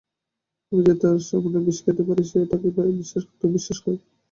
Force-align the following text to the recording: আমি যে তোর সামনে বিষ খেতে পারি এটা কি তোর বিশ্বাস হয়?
আমি 0.71 0.81
যে 0.87 0.93
তোর 1.01 1.17
সামনে 1.27 1.57
বিষ 1.65 1.77
খেতে 1.85 2.03
পারি 2.07 2.21
এটা 2.37 2.57
কি 2.61 2.69
তোর 2.75 2.87
বিশ্বাস 3.49 3.77
হয়? 3.83 3.99